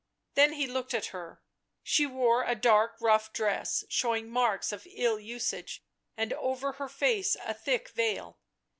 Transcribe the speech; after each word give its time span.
Then 0.33 0.53
he 0.53 0.65
looked 0.65 0.95
at 0.95 1.13
her. 1.13 1.43
She 1.83 2.07
wore 2.07 2.43
a 2.43 2.55
dark 2.55 2.95
rough 2.99 3.31
dress 3.31 3.85
showing 3.87 4.31
marks 4.31 4.71
of 4.71 4.87
ill 4.89 5.19
usage, 5.19 5.83
and 6.17 6.33
over 6.33 6.71
her 6.71 6.89
face 6.89 7.37
a 7.45 7.53
thick 7.53 7.89
veil. 7.89 8.39